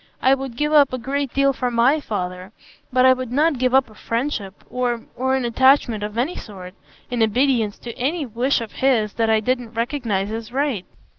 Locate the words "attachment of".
5.45-6.17